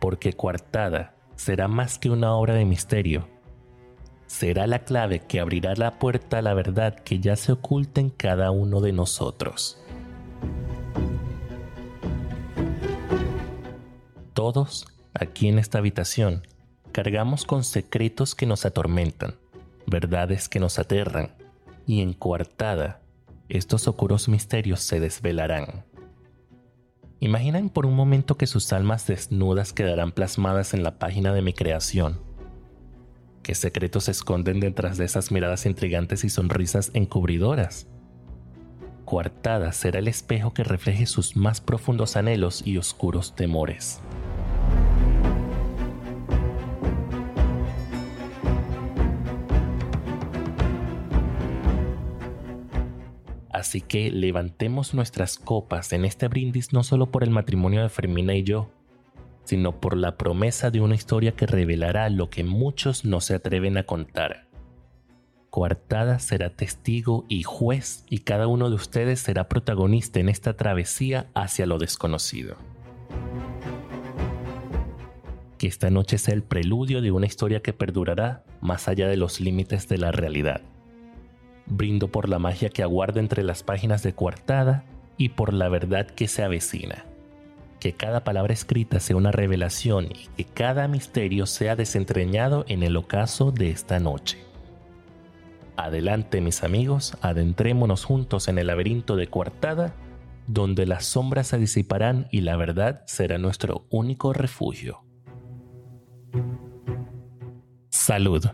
Porque 0.01 0.33
Coartada 0.33 1.15
será 1.37 1.69
más 1.69 1.97
que 1.97 2.09
una 2.09 2.33
obra 2.33 2.53
de 2.53 2.65
misterio. 2.65 3.29
Será 4.27 4.67
la 4.67 4.79
clave 4.79 5.19
que 5.19 5.39
abrirá 5.39 5.73
la 5.75 5.99
puerta 5.99 6.39
a 6.39 6.41
la 6.41 6.53
verdad 6.53 6.95
que 6.95 7.19
ya 7.19 7.35
se 7.37 7.53
oculta 7.53 8.01
en 8.01 8.09
cada 8.09 8.51
uno 8.51 8.81
de 8.81 8.91
nosotros. 8.91 9.81
Todos, 14.33 14.85
aquí 15.13 15.47
en 15.47 15.57
esta 15.57 15.79
habitación, 15.79 16.45
cargamos 16.91 17.45
con 17.45 17.63
secretos 17.63 18.35
que 18.35 18.45
nos 18.45 18.65
atormentan, 18.65 19.35
verdades 19.87 20.49
que 20.49 20.59
nos 20.59 20.77
aterran, 20.77 21.31
y 21.87 22.01
en 22.01 22.13
coartada, 22.13 23.01
estos 23.49 23.87
oscuros 23.87 24.27
misterios 24.27 24.81
se 24.81 24.99
desvelarán. 24.99 25.85
Imaginan 27.21 27.69
por 27.69 27.85
un 27.85 27.95
momento 27.95 28.35
que 28.35 28.45
sus 28.45 28.73
almas 28.73 29.07
desnudas 29.07 29.73
quedarán 29.73 30.11
plasmadas 30.11 30.73
en 30.73 30.83
la 30.83 30.99
página 30.99 31.33
de 31.33 31.41
mi 31.41 31.53
creación. 31.53 32.26
¿Qué 33.47 33.55
secretos 33.55 34.03
se 34.03 34.11
esconden 34.11 34.59
detrás 34.59 34.97
de 34.97 35.05
esas 35.05 35.31
miradas 35.31 35.65
intrigantes 35.65 36.25
y 36.25 36.29
sonrisas 36.29 36.91
encubridoras? 36.93 37.87
Coartada 39.05 39.71
será 39.71 39.99
el 39.99 40.09
espejo 40.09 40.53
que 40.53 40.65
refleje 40.65 41.05
sus 41.05 41.37
más 41.37 41.61
profundos 41.61 42.17
anhelos 42.17 42.61
y 42.67 42.77
oscuros 42.77 43.37
temores. 43.37 44.01
Así 53.49 53.79
que 53.79 54.11
levantemos 54.11 54.93
nuestras 54.93 55.37
copas 55.37 55.93
en 55.93 56.03
este 56.03 56.27
brindis 56.27 56.73
no 56.73 56.83
solo 56.83 57.11
por 57.11 57.23
el 57.23 57.29
matrimonio 57.29 57.81
de 57.81 57.87
Fermina 57.87 58.35
y 58.35 58.43
yo, 58.43 58.69
sino 59.47 59.79
por 59.79 59.95
la 59.95 60.17
promesa 60.17 60.71
de 60.71 60.81
una 60.81 60.95
historia 60.95 61.31
que 61.31 61.47
revelará 61.47 62.09
lo 62.09 62.29
que 62.29 62.43
muchos 62.43 63.05
no 63.05 63.21
se 63.21 63.33
atreven 63.33 63.77
a 63.77 63.83
contar. 63.83 64.49
Coartada 65.49 66.19
será 66.19 66.49
testigo 66.49 67.25
y 67.29 67.43
juez 67.43 68.03
y 68.09 68.19
cada 68.19 68.47
uno 68.47 68.69
de 68.69 68.75
ustedes 68.75 69.21
será 69.21 69.47
protagonista 69.47 70.19
en 70.19 70.27
esta 70.27 70.57
travesía 70.57 71.27
hacia 71.33 71.65
lo 71.65 71.77
desconocido. 71.77 72.57
Que 75.57 75.67
esta 75.67 75.89
noche 75.91 76.17
sea 76.17 76.33
el 76.33 76.43
preludio 76.43 77.01
de 77.01 77.11
una 77.11 77.25
historia 77.25 77.61
que 77.61 77.71
perdurará 77.71 78.43
más 78.59 78.89
allá 78.89 79.07
de 79.07 79.15
los 79.15 79.39
límites 79.39 79.87
de 79.87 79.97
la 79.97 80.11
realidad. 80.11 80.59
Brindo 81.67 82.09
por 82.09 82.27
la 82.27 82.37
magia 82.37 82.69
que 82.69 82.83
aguarda 82.83 83.21
entre 83.21 83.43
las 83.43 83.63
páginas 83.63 84.03
de 84.03 84.13
coartada 84.13 84.83
y 85.15 85.29
por 85.29 85.53
la 85.53 85.69
verdad 85.69 86.05
que 86.05 86.27
se 86.27 86.43
avecina. 86.43 87.05
Que 87.87 87.93
cada 87.93 88.25
palabra 88.25 88.51
escrita 88.51 88.99
sea 88.99 89.15
una 89.15 89.31
revelación 89.31 90.09
y 90.11 90.27
que 90.35 90.43
cada 90.43 90.89
misterio 90.89 91.45
sea 91.45 91.77
desentrañado 91.77 92.65
en 92.67 92.83
el 92.83 92.97
ocaso 92.97 93.53
de 93.53 93.69
esta 93.69 93.97
noche. 93.97 94.39
Adelante 95.77 96.41
mis 96.41 96.65
amigos, 96.65 97.17
adentrémonos 97.21 98.03
juntos 98.03 98.49
en 98.49 98.57
el 98.57 98.67
laberinto 98.67 99.15
de 99.15 99.27
coartada, 99.27 99.95
donde 100.47 100.85
las 100.85 101.05
sombras 101.05 101.47
se 101.47 101.59
disiparán 101.59 102.27
y 102.29 102.41
la 102.41 102.57
verdad 102.57 103.03
será 103.05 103.37
nuestro 103.37 103.85
único 103.89 104.33
refugio. 104.33 105.05
Salud. 107.89 108.47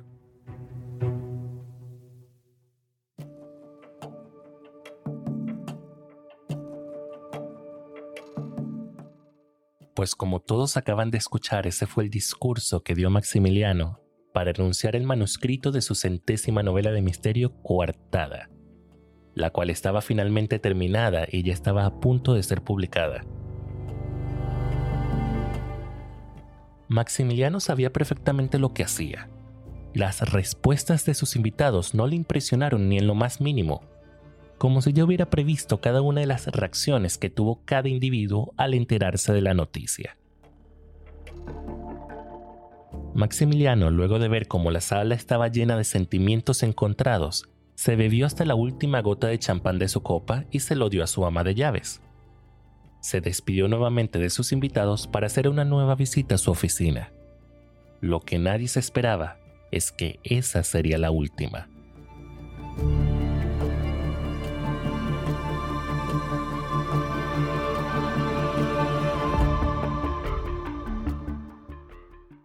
Pues 9.95 10.15
como 10.15 10.39
todos 10.39 10.77
acaban 10.77 11.11
de 11.11 11.17
escuchar, 11.17 11.67
ese 11.67 11.85
fue 11.85 12.03
el 12.05 12.09
discurso 12.09 12.83
que 12.83 12.95
dio 12.95 13.09
Maximiliano 13.09 13.99
para 14.33 14.51
anunciar 14.51 14.95
el 14.95 15.03
manuscrito 15.03 15.71
de 15.71 15.81
su 15.81 15.95
centésima 15.95 16.63
novela 16.63 16.91
de 16.91 17.01
misterio 17.01 17.61
coartada, 17.61 18.49
la 19.35 19.51
cual 19.51 19.69
estaba 19.69 20.01
finalmente 20.01 20.59
terminada 20.59 21.27
y 21.31 21.43
ya 21.43 21.53
estaba 21.53 21.85
a 21.85 21.99
punto 21.99 22.33
de 22.33 22.43
ser 22.43 22.63
publicada. 22.63 23.23
Maximiliano 26.87 27.59
sabía 27.59 27.93
perfectamente 27.93 28.59
lo 28.59 28.73
que 28.73 28.83
hacía. 28.83 29.29
Las 29.93 30.21
respuestas 30.31 31.05
de 31.05 31.13
sus 31.13 31.35
invitados 31.35 31.93
no 31.93 32.07
le 32.07 32.15
impresionaron 32.15 32.89
ni 32.89 32.97
en 32.97 33.07
lo 33.07 33.15
más 33.15 33.41
mínimo, 33.41 33.83
como 34.57 34.81
si 34.81 34.93
yo 34.93 35.05
hubiera 35.05 35.29
previsto 35.29 35.81
cada 35.81 36.01
una 36.01 36.21
de 36.21 36.27
las 36.27 36.47
reacciones 36.47 37.17
que 37.17 37.29
tuvo 37.29 37.61
cada 37.65 37.89
individuo 37.89 38.53
al 38.57 38.73
enterarse 38.73 39.33
de 39.33 39.41
la 39.41 39.53
noticia. 39.53 40.17
Maximiliano, 43.13 43.91
luego 43.91 44.17
de 44.17 44.27
ver 44.27 44.47
cómo 44.47 44.71
la 44.71 44.81
sala 44.81 45.15
estaba 45.15 45.47
llena 45.47 45.77
de 45.77 45.83
sentimientos 45.83 46.63
encontrados, 46.63 47.47
se 47.75 47.95
bebió 47.95 48.25
hasta 48.25 48.45
la 48.45 48.55
última 48.55 49.01
gota 49.01 49.27
de 49.27 49.37
champán 49.39 49.79
de 49.79 49.87
su 49.87 50.01
copa 50.01 50.45
y 50.51 50.59
se 50.61 50.75
lo 50.75 50.89
dio 50.89 51.03
a 51.03 51.07
su 51.07 51.25
ama 51.25 51.43
de 51.43 51.55
llaves. 51.55 52.01
Se 53.01 53.19
despidió 53.21 53.67
nuevamente 53.67 54.17
de 54.19 54.29
sus 54.29 54.51
invitados 54.51 55.07
para 55.07 55.27
hacer 55.27 55.49
una 55.49 55.65
nueva 55.65 55.95
visita 55.95 56.35
a 56.35 56.37
su 56.37 56.51
oficina. 56.51 57.11
Lo 57.99 58.21
que 58.21 58.39
nadie 58.39 58.67
se 58.67 58.79
esperaba 58.79 59.37
es 59.71 59.91
que 59.91 60.19
esa 60.23 60.63
sería 60.63 60.97
la 60.97 61.11
última. 61.11 61.67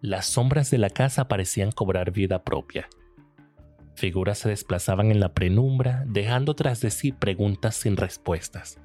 Las 0.09 0.25
sombras 0.25 0.71
de 0.71 0.79
la 0.79 0.89
casa 0.89 1.27
parecían 1.27 1.71
cobrar 1.71 2.11
vida 2.11 2.43
propia. 2.43 2.89
Figuras 3.93 4.39
se 4.39 4.49
desplazaban 4.49 5.11
en 5.11 5.19
la 5.19 5.35
penumbra, 5.35 6.03
dejando 6.07 6.55
tras 6.55 6.81
de 6.81 6.89
sí 6.89 7.11
preguntas 7.11 7.75
sin 7.75 7.95
respuestas. 7.95 8.79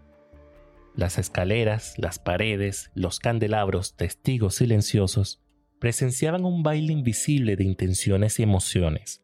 Las 0.95 1.16
escaleras, 1.16 1.95
las 1.97 2.19
paredes, 2.19 2.90
los 2.95 3.21
candelabros, 3.21 3.97
testigos 3.97 4.57
silenciosos, 4.57 5.40
presenciaban 5.78 6.45
un 6.45 6.62
baile 6.62 6.93
invisible 6.93 7.57
de 7.57 7.64
intenciones 7.64 8.38
y 8.38 8.43
emociones, 8.43 9.23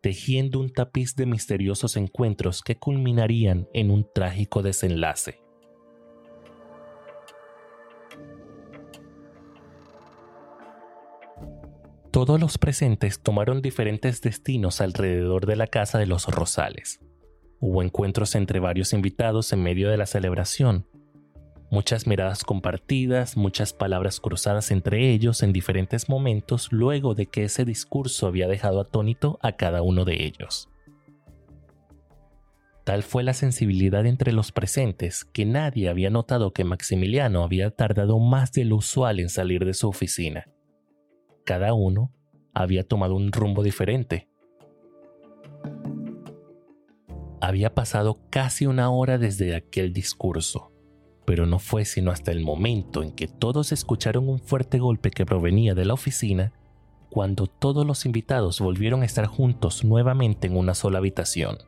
tejiendo 0.00 0.60
un 0.60 0.72
tapiz 0.72 1.14
de 1.14 1.26
misteriosos 1.26 1.98
encuentros 1.98 2.62
que 2.62 2.76
culminarían 2.76 3.68
en 3.74 3.90
un 3.90 4.08
trágico 4.14 4.62
desenlace. 4.62 5.43
Todos 12.14 12.40
los 12.40 12.58
presentes 12.58 13.18
tomaron 13.18 13.60
diferentes 13.60 14.20
destinos 14.20 14.80
alrededor 14.80 15.46
de 15.46 15.56
la 15.56 15.66
casa 15.66 15.98
de 15.98 16.06
los 16.06 16.28
Rosales. 16.28 17.00
Hubo 17.58 17.82
encuentros 17.82 18.36
entre 18.36 18.60
varios 18.60 18.92
invitados 18.92 19.52
en 19.52 19.64
medio 19.64 19.90
de 19.90 19.96
la 19.96 20.06
celebración, 20.06 20.86
muchas 21.72 22.06
miradas 22.06 22.44
compartidas, 22.44 23.36
muchas 23.36 23.72
palabras 23.72 24.20
cruzadas 24.20 24.70
entre 24.70 25.10
ellos 25.10 25.42
en 25.42 25.52
diferentes 25.52 26.08
momentos 26.08 26.70
luego 26.70 27.16
de 27.16 27.26
que 27.26 27.42
ese 27.42 27.64
discurso 27.64 28.28
había 28.28 28.46
dejado 28.46 28.80
atónito 28.80 29.40
a 29.42 29.56
cada 29.56 29.82
uno 29.82 30.04
de 30.04 30.24
ellos. 30.24 30.68
Tal 32.84 33.02
fue 33.02 33.24
la 33.24 33.34
sensibilidad 33.34 34.06
entre 34.06 34.32
los 34.32 34.52
presentes 34.52 35.24
que 35.24 35.46
nadie 35.46 35.88
había 35.88 36.10
notado 36.10 36.52
que 36.52 36.62
Maximiliano 36.62 37.42
había 37.42 37.72
tardado 37.72 38.20
más 38.20 38.52
de 38.52 38.66
lo 38.66 38.76
usual 38.76 39.18
en 39.18 39.30
salir 39.30 39.64
de 39.64 39.74
su 39.74 39.88
oficina 39.88 40.44
cada 41.44 41.74
uno 41.74 42.10
había 42.52 42.84
tomado 42.84 43.14
un 43.14 43.32
rumbo 43.32 43.62
diferente. 43.62 44.28
Había 47.40 47.74
pasado 47.74 48.20
casi 48.30 48.66
una 48.66 48.90
hora 48.90 49.18
desde 49.18 49.54
aquel 49.54 49.92
discurso, 49.92 50.72
pero 51.26 51.44
no 51.44 51.58
fue 51.58 51.84
sino 51.84 52.10
hasta 52.10 52.32
el 52.32 52.40
momento 52.40 53.02
en 53.02 53.12
que 53.12 53.28
todos 53.28 53.72
escucharon 53.72 54.28
un 54.28 54.38
fuerte 54.38 54.78
golpe 54.78 55.10
que 55.10 55.26
provenía 55.26 55.74
de 55.74 55.84
la 55.84 55.94
oficina 55.94 56.52
cuando 57.10 57.46
todos 57.46 57.86
los 57.86 58.06
invitados 58.06 58.60
volvieron 58.60 59.02
a 59.02 59.04
estar 59.04 59.26
juntos 59.26 59.84
nuevamente 59.84 60.46
en 60.46 60.56
una 60.56 60.74
sola 60.74 60.98
habitación. 60.98 61.58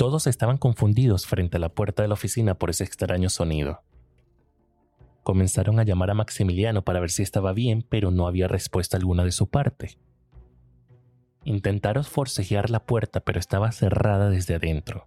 Todos 0.00 0.26
estaban 0.26 0.56
confundidos 0.56 1.26
frente 1.26 1.58
a 1.58 1.60
la 1.60 1.68
puerta 1.68 2.00
de 2.00 2.08
la 2.08 2.14
oficina 2.14 2.54
por 2.54 2.70
ese 2.70 2.84
extraño 2.84 3.28
sonido. 3.28 3.82
Comenzaron 5.22 5.78
a 5.78 5.82
llamar 5.82 6.10
a 6.10 6.14
Maximiliano 6.14 6.82
para 6.86 7.00
ver 7.00 7.10
si 7.10 7.22
estaba 7.22 7.52
bien, 7.52 7.84
pero 7.86 8.10
no 8.10 8.26
había 8.26 8.48
respuesta 8.48 8.96
alguna 8.96 9.24
de 9.24 9.30
su 9.30 9.50
parte. 9.50 9.98
Intentaron 11.44 12.02
forcejear 12.02 12.70
la 12.70 12.86
puerta, 12.86 13.20
pero 13.20 13.38
estaba 13.38 13.72
cerrada 13.72 14.30
desde 14.30 14.54
adentro. 14.54 15.06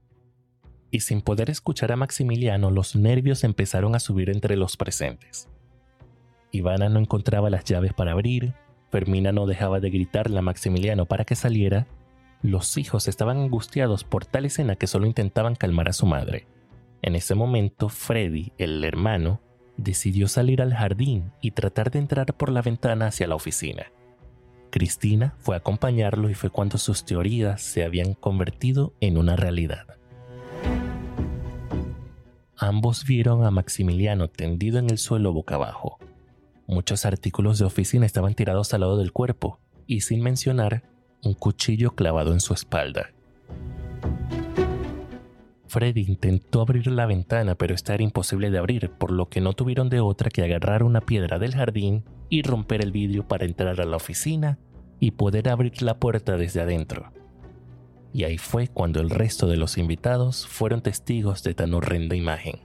Y 0.91 0.99
sin 0.99 1.23
poder 1.23 1.49
escuchar 1.49 1.91
a 1.91 1.95
Maximiliano, 1.95 2.69
los 2.69 2.95
nervios 2.95 3.43
empezaron 3.43 3.95
a 3.95 3.99
subir 3.99 4.29
entre 4.29 4.57
los 4.57 4.77
presentes. 4.77 5.49
Ivana 6.51 6.87
no 6.89 6.99
encontraba 6.99 7.49
las 7.49 7.63
llaves 7.63 7.95
para 7.95 8.11
abrir, 8.11 8.53
Fermina 8.91 9.31
no 9.31 9.47
dejaba 9.47 9.79
de 9.79 9.89
gritarle 9.89 10.37
a 10.37 10.43
Maximiliano 10.43 11.07
para 11.07 11.25
que 11.25 11.33
saliera, 11.33 11.87
los 12.43 12.77
hijos 12.77 13.07
estaban 13.07 13.37
angustiados 13.37 14.03
por 14.03 14.25
tal 14.25 14.45
escena 14.45 14.75
que 14.75 14.85
solo 14.85 15.07
intentaban 15.07 15.55
calmar 15.55 15.89
a 15.89 15.93
su 15.93 16.05
madre. 16.05 16.45
En 17.01 17.15
ese 17.15 17.35
momento, 17.35 17.89
Freddy, 17.89 18.51
el 18.57 18.83
hermano, 18.83 19.41
decidió 19.77 20.27
salir 20.27 20.61
al 20.61 20.73
jardín 20.73 21.31
y 21.41 21.51
tratar 21.51 21.89
de 21.89 21.99
entrar 21.99 22.35
por 22.35 22.51
la 22.51 22.61
ventana 22.61 23.07
hacia 23.07 23.27
la 23.27 23.35
oficina. 23.35 23.85
Cristina 24.69 25.35
fue 25.39 25.55
a 25.55 25.59
acompañarlo 25.59 26.29
y 26.29 26.33
fue 26.33 26.49
cuando 26.49 26.77
sus 26.77 27.05
teorías 27.05 27.61
se 27.61 27.83
habían 27.83 28.13
convertido 28.13 28.93
en 28.99 29.17
una 29.17 29.35
realidad. 29.35 29.87
Ambos 32.57 33.05
vieron 33.05 33.45
a 33.45 33.51
Maximiliano 33.51 34.27
tendido 34.27 34.79
en 34.79 34.89
el 34.89 34.97
suelo 34.97 35.31
boca 35.31 35.55
abajo. 35.55 35.97
Muchos 36.67 37.05
artículos 37.05 37.59
de 37.59 37.65
oficina 37.65 38.05
estaban 38.05 38.35
tirados 38.35 38.73
al 38.73 38.81
lado 38.81 38.97
del 38.97 39.11
cuerpo, 39.11 39.59
y 39.85 40.01
sin 40.01 40.21
mencionar 40.21 40.83
un 41.23 41.33
cuchillo 41.33 41.91
clavado 41.91 42.33
en 42.33 42.39
su 42.39 42.53
espalda. 42.53 43.09
Freddy 45.67 46.05
intentó 46.07 46.61
abrir 46.61 46.85
la 46.87 47.07
ventana, 47.07 47.55
pero 47.55 47.73
esta 47.73 47.95
era 47.95 48.03
imposible 48.03 48.51
de 48.51 48.59
abrir, 48.59 48.91
por 48.91 49.11
lo 49.11 49.27
que 49.27 49.41
no 49.41 49.53
tuvieron 49.53 49.89
de 49.89 50.01
otra 50.01 50.29
que 50.29 50.43
agarrar 50.43 50.83
una 50.83 51.01
piedra 51.01 51.39
del 51.39 51.55
jardín 51.55 52.03
y 52.29 52.43
romper 52.43 52.83
el 52.83 52.91
vidrio 52.91 53.27
para 53.27 53.45
entrar 53.45 53.81
a 53.81 53.85
la 53.85 53.97
oficina 53.97 54.59
y 54.99 55.11
poder 55.11 55.49
abrir 55.49 55.81
la 55.81 55.97
puerta 55.97 56.37
desde 56.37 56.61
adentro. 56.61 57.11
Y 58.13 58.25
ahí 58.25 58.37
fue 58.37 58.67
cuando 58.67 59.01
el 59.01 59.09
resto 59.09 59.47
de 59.47 59.57
los 59.57 59.79
invitados 59.79 60.45
fueron 60.45 60.81
testigos 60.81 61.41
de 61.41 61.55
tan 61.55 61.73
horrenda 61.73 62.15
imagen. 62.15 62.59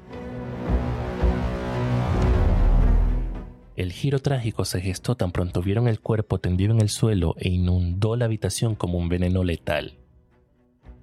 El 3.79 3.93
giro 3.93 4.19
trágico 4.19 4.65
se 4.65 4.81
gestó 4.81 5.15
tan 5.15 5.31
pronto 5.31 5.63
vieron 5.63 5.87
el 5.87 6.01
cuerpo 6.01 6.41
tendido 6.41 6.75
en 6.75 6.81
el 6.81 6.89
suelo 6.89 7.37
e 7.39 7.49
inundó 7.49 8.17
la 8.17 8.25
habitación 8.25 8.75
como 8.75 8.99
un 8.99 9.09
veneno 9.09 9.45
letal. 9.45 9.99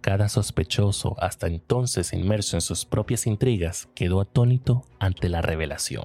Cada 0.02 0.28
sospechoso, 0.28 1.16
hasta 1.18 1.48
entonces 1.48 2.12
inmerso 2.12 2.58
en 2.58 2.62
sus 2.62 2.84
propias 2.84 3.28
intrigas, 3.28 3.88
quedó 3.96 4.20
atónito 4.20 4.84
ante 5.00 5.30
la 5.30 5.42
revelación. 5.42 6.04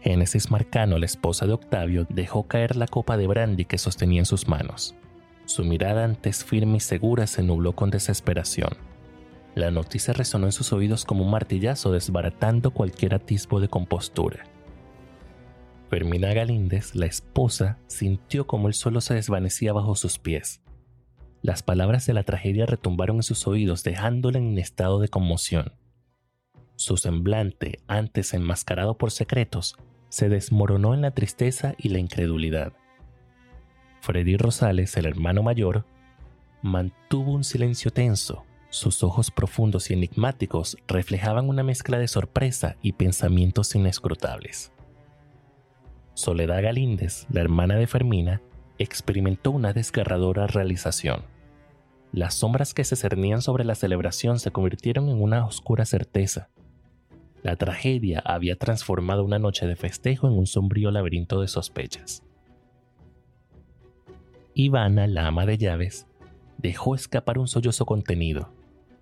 Génesis 0.00 0.50
Marcano, 0.50 0.96
la 0.96 1.04
esposa 1.04 1.46
de 1.46 1.52
Octavio, 1.52 2.06
dejó 2.08 2.44
caer 2.48 2.76
la 2.76 2.86
copa 2.86 3.18
de 3.18 3.26
brandy 3.26 3.66
que 3.66 3.76
sostenía 3.76 4.20
en 4.20 4.24
sus 4.24 4.48
manos. 4.48 4.94
Su 5.44 5.64
mirada 5.64 6.02
antes 6.02 6.46
firme 6.46 6.78
y 6.78 6.80
segura 6.80 7.26
se 7.26 7.42
nubló 7.42 7.74
con 7.74 7.90
desesperación. 7.90 8.95
La 9.56 9.70
noticia 9.70 10.12
resonó 10.12 10.44
en 10.44 10.52
sus 10.52 10.74
oídos 10.74 11.06
como 11.06 11.24
un 11.24 11.30
martillazo 11.30 11.90
desbaratando 11.90 12.72
cualquier 12.72 13.14
atisbo 13.14 13.58
de 13.58 13.68
compostura. 13.68 14.44
Fermina 15.88 16.34
Galíndez, 16.34 16.94
la 16.94 17.06
esposa, 17.06 17.78
sintió 17.86 18.46
como 18.46 18.68
el 18.68 18.74
suelo 18.74 19.00
se 19.00 19.14
desvanecía 19.14 19.72
bajo 19.72 19.94
sus 19.94 20.18
pies. 20.18 20.60
Las 21.40 21.62
palabras 21.62 22.04
de 22.04 22.12
la 22.12 22.22
tragedia 22.22 22.66
retumbaron 22.66 23.16
en 23.16 23.22
sus 23.22 23.46
oídos 23.46 23.82
dejándola 23.82 24.36
en 24.36 24.58
estado 24.58 25.00
de 25.00 25.08
conmoción. 25.08 25.72
Su 26.74 26.98
semblante, 26.98 27.80
antes 27.88 28.34
enmascarado 28.34 28.98
por 28.98 29.10
secretos, 29.10 29.74
se 30.10 30.28
desmoronó 30.28 30.92
en 30.92 31.00
la 31.00 31.12
tristeza 31.12 31.74
y 31.78 31.88
la 31.88 31.98
incredulidad. 31.98 32.74
Freddy 34.02 34.36
Rosales, 34.36 34.98
el 34.98 35.06
hermano 35.06 35.42
mayor, 35.42 35.86
mantuvo 36.60 37.32
un 37.32 37.42
silencio 37.42 37.90
tenso. 37.90 38.44
Sus 38.70 39.02
ojos 39.02 39.30
profundos 39.30 39.90
y 39.90 39.94
enigmáticos 39.94 40.76
reflejaban 40.88 41.48
una 41.48 41.62
mezcla 41.62 41.98
de 41.98 42.08
sorpresa 42.08 42.76
y 42.82 42.92
pensamientos 42.92 43.74
inescrutables. 43.74 44.72
Soledad 46.14 46.62
Galíndez, 46.62 47.26
la 47.30 47.40
hermana 47.40 47.76
de 47.76 47.86
Fermina, 47.86 48.42
experimentó 48.78 49.50
una 49.50 49.72
desgarradora 49.72 50.46
realización. 50.46 51.24
Las 52.12 52.34
sombras 52.34 52.74
que 52.74 52.84
se 52.84 52.96
cernían 52.96 53.42
sobre 53.42 53.64
la 53.64 53.74
celebración 53.74 54.38
se 54.38 54.50
convirtieron 54.50 55.08
en 55.08 55.20
una 55.20 55.44
oscura 55.44 55.84
certeza. 55.84 56.48
La 57.42 57.56
tragedia 57.56 58.20
había 58.24 58.56
transformado 58.56 59.24
una 59.24 59.38
noche 59.38 59.66
de 59.66 59.76
festejo 59.76 60.26
en 60.26 60.34
un 60.34 60.46
sombrío 60.46 60.90
laberinto 60.90 61.40
de 61.40 61.48
sospechas. 61.48 62.22
Ivana, 64.54 65.06
la 65.06 65.26
ama 65.26 65.44
de 65.44 65.58
llaves, 65.58 66.06
dejó 66.56 66.94
escapar 66.94 67.38
un 67.38 67.46
sollozo 67.46 67.84
contenido. 67.84 68.55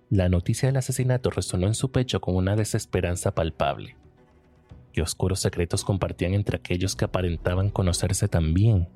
La 0.09 0.29
noticia 0.29 0.67
del 0.67 0.77
asesinato 0.77 1.29
resonó 1.29 1.67
en 1.67 1.73
su 1.73 1.91
pecho 1.91 2.21
con 2.21 2.35
una 2.35 2.55
desesperanza 2.55 3.33
palpable 3.33 3.95
que 4.95 5.01
oscuros 5.01 5.41
secretos 5.41 5.83
compartían 5.83 6.33
entre 6.33 6.55
aquellos 6.55 6.95
que 6.95 7.03
aparentaban 7.03 7.69
conocerse 7.69 8.29
tan 8.29 8.53
bien. 8.53 8.87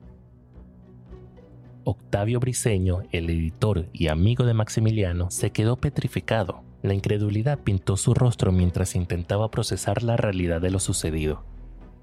Octavio 1.83 2.39
Briceño, 2.39 3.01
el 3.11 3.29
editor 3.29 3.87
y 3.91 4.07
amigo 4.07 4.45
de 4.45 4.53
Maximiliano, 4.53 5.29
se 5.29 5.51
quedó 5.51 5.75
petrificado. 5.75 6.63
La 6.83 6.93
incredulidad 6.93 7.59
pintó 7.59 7.97
su 7.97 8.13
rostro 8.13 8.53
mientras 8.53 8.95
intentaba 8.95 9.51
procesar 9.51 10.01
la 10.01 10.15
realidad 10.15 10.61
de 10.61 10.71
lo 10.71 10.79
sucedido. 10.79 11.43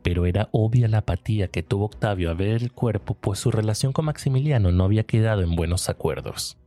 Pero 0.02 0.26
era 0.26 0.50
obvia 0.52 0.88
la 0.88 0.98
apatía 0.98 1.48
que 1.48 1.62
tuvo 1.62 1.86
Octavio 1.86 2.30
a 2.30 2.34
ver 2.34 2.50
el 2.50 2.72
cuerpo, 2.72 3.14
pues 3.14 3.38
su 3.38 3.50
relación 3.50 3.94
con 3.94 4.04
Maximiliano 4.04 4.72
no 4.72 4.84
había 4.84 5.04
quedado 5.04 5.40
en 5.40 5.56
buenos 5.56 5.88
acuerdos. 5.88 6.58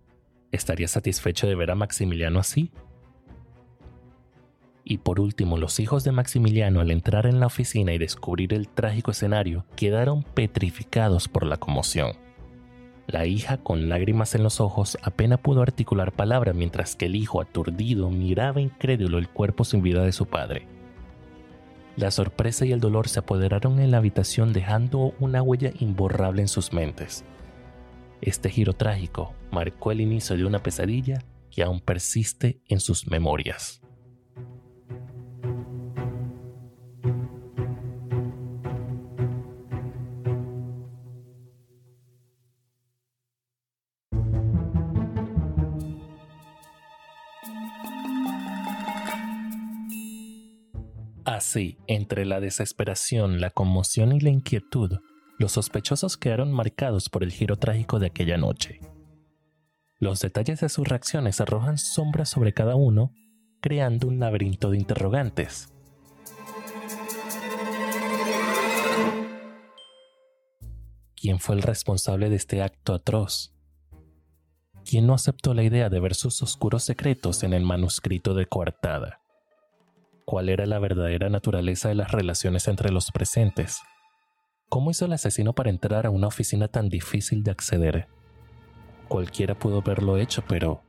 ¿Estaría 0.52 0.88
satisfecho 0.88 1.48
de 1.48 1.56
ver 1.56 1.72
a 1.72 1.76
Maximiliano 1.76 2.40
así? 2.40 2.72
Y 4.84 4.98
por 4.98 5.20
último, 5.20 5.58
los 5.58 5.80
hijos 5.80 6.04
de 6.04 6.12
Maximiliano 6.12 6.80
al 6.80 6.90
entrar 6.90 7.28
en 7.28 7.40
la 7.40 7.46
oficina 7.46 7.94
y 7.94 8.00
descubrir 8.00 8.54
el 8.54 8.68
trágico 8.68 9.12
escenario 9.12 9.66
quedaron 9.76 10.24
petrificados 10.24 11.28
por 11.28 11.46
la 11.46 11.58
conmoción. 11.58 12.14
La 13.06 13.26
hija, 13.26 13.58
con 13.58 13.90
lágrimas 13.90 14.34
en 14.34 14.44
los 14.44 14.60
ojos, 14.60 14.98
apenas 15.04 15.40
pudo 15.40 15.62
articular 15.62 16.12
palabra 16.12 16.54
mientras 16.54 16.96
que 16.96 17.06
el 17.06 17.16
hijo, 17.16 17.42
aturdido, 17.42 18.10
miraba 18.10 18.62
incrédulo 18.62 19.20
el 19.20 19.30
cuerpo 19.30 19.64
sin 19.64 19.84
vida 19.84 20.04
de 20.04 20.12
su 20.12 20.26
padre. 20.26 20.68
La 21.96 22.12
sorpresa 22.12 22.66
y 22.66 22.72
el 22.72 22.80
dolor 22.80 23.08
se 23.08 23.20
apoderaron 23.20 23.80
en 23.80 23.92
la 23.92 23.98
habitación 23.98 24.54
dejando 24.54 25.14
una 25.20 25.42
huella 25.42 25.72
imborrable 25.80 26.42
en 26.42 26.48
sus 26.48 26.72
mentes. 26.72 27.24
Este 28.22 28.50
giro 28.50 28.74
trágico 28.74 29.34
marcó 29.52 29.92
el 29.92 30.02
inicio 30.02 30.36
de 30.36 30.46
una 30.46 30.62
pesadilla 30.62 31.24
que 31.50 31.64
aún 31.64 31.80
persiste 31.80 32.62
en 32.68 32.80
sus 32.80 33.08
memorias. 33.08 33.82
Así, 51.26 51.78
entre 51.88 52.26
la 52.26 52.42
desesperación, 52.42 53.40
la 53.40 53.50
conmoción 53.50 54.12
y 54.12 54.20
la 54.20 54.30
inquietud, 54.30 55.00
los 55.40 55.54
sospechosos 55.54 56.18
quedaron 56.18 56.52
marcados 56.52 57.10
por 57.10 57.24
el 57.24 57.32
giro 57.32 57.56
trágico 57.56 57.98
de 57.98 58.06
aquella 58.06 58.38
noche. 58.38 58.80
Los 59.98 60.20
detalles 60.20 60.60
de 60.60 60.70
sus 60.70 60.88
reacciones 60.88 61.42
arrojan 61.42 61.80
sombras 61.80 62.30
sobre 62.30 62.54
cada 62.54 62.76
uno, 62.76 63.12
creando 63.60 64.08
un 64.08 64.20
laberinto 64.20 64.70
de 64.70 64.78
interrogantes. 64.78 65.74
¿Quién 71.16 71.40
fue 71.40 71.56
el 71.56 71.64
responsable 71.64 72.30
de 72.30 72.36
este 72.36 72.62
acto 72.62 72.94
atroz? 72.94 73.56
¿Quién 74.86 75.08
no 75.08 75.16
aceptó 75.16 75.56
la 75.56 75.64
idea 75.64 75.90
de 75.90 76.00
ver 76.00 76.14
sus 76.14 76.42
oscuros 76.44 76.84
secretos 76.84 77.42
en 77.42 77.54
el 77.54 77.64
manuscrito 77.64 78.36
de 78.36 78.46
coartada? 78.46 79.20
cuál 80.30 80.48
era 80.50 80.68
la 80.68 80.78
verdadera 80.78 81.28
naturaleza 81.28 81.90
de 81.90 81.96
las 81.96 82.12
relaciones 82.12 82.68
entre 82.68 82.92
los 82.92 83.10
presentes. 83.10 83.82
¿Cómo 84.70 84.92
hizo 84.92 85.06
el 85.06 85.14
asesino 85.14 85.54
para 85.54 85.72
entrar 85.72 86.06
a 86.06 86.12
una 86.12 86.28
oficina 86.28 86.68
tan 86.68 86.90
difícil 86.90 87.44
de 87.44 87.50
acceder? 87.50 88.08
Cualquiera 89.08 89.58
pudo 89.58 89.80
haberlo 89.80 90.18
hecho, 90.18 90.44
pero 90.48 90.84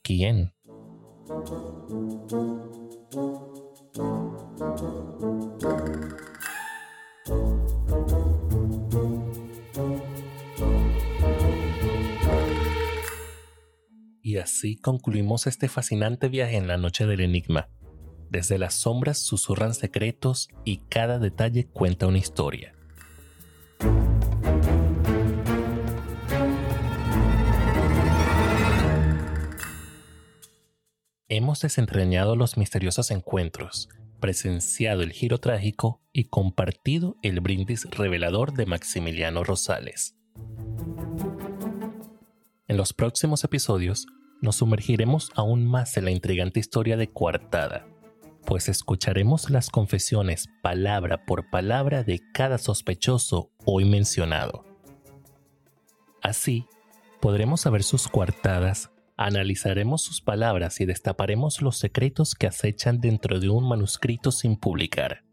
¿quién? 0.00 0.54
Y 14.22 14.38
así 14.38 14.76
concluimos 14.76 15.46
este 15.46 15.68
fascinante 15.68 16.28
viaje 16.28 16.56
en 16.56 16.66
la 16.66 16.78
noche 16.78 17.04
del 17.04 17.20
enigma. 17.20 17.68
Desde 18.30 18.56
las 18.56 18.72
sombras 18.72 19.18
susurran 19.18 19.74
secretos 19.74 20.48
y 20.64 20.78
cada 20.88 21.18
detalle 21.18 21.66
cuenta 21.66 22.06
una 22.06 22.18
historia. 22.18 22.79
Hemos 31.32 31.60
desentrañado 31.60 32.34
los 32.34 32.56
misteriosos 32.56 33.12
encuentros, 33.12 33.88
presenciado 34.18 35.02
el 35.02 35.12
giro 35.12 35.38
trágico 35.38 36.02
y 36.12 36.24
compartido 36.24 37.18
el 37.22 37.38
brindis 37.38 37.88
revelador 37.88 38.52
de 38.52 38.66
Maximiliano 38.66 39.44
Rosales. 39.44 40.16
En 42.66 42.76
los 42.76 42.92
próximos 42.92 43.44
episodios 43.44 44.08
nos 44.42 44.56
sumergiremos 44.56 45.30
aún 45.36 45.68
más 45.68 45.96
en 45.96 46.06
la 46.06 46.10
intrigante 46.10 46.58
historia 46.58 46.96
de 46.96 47.12
Coartada, 47.12 47.86
pues 48.44 48.68
escucharemos 48.68 49.50
las 49.50 49.70
confesiones 49.70 50.48
palabra 50.64 51.26
por 51.26 51.48
palabra 51.48 52.02
de 52.02 52.20
cada 52.34 52.58
sospechoso 52.58 53.52
hoy 53.64 53.84
mencionado. 53.84 54.64
Así, 56.22 56.66
podremos 57.20 57.60
saber 57.60 57.84
sus 57.84 58.08
coartadas, 58.08 58.90
analizaremos 59.20 60.00
sus 60.00 60.22
palabras 60.22 60.80
y 60.80 60.86
destaparemos 60.86 61.60
los 61.60 61.76
secretos 61.76 62.34
que 62.34 62.46
acechan 62.46 63.02
dentro 63.02 63.38
de 63.38 63.50
un 63.50 63.68
manuscrito 63.68 64.32
sin 64.32 64.56
publicar. 64.56 65.24